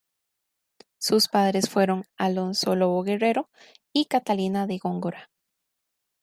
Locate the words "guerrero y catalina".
3.03-4.65